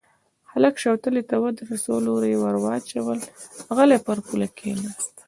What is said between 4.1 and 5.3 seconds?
پوله کېناست.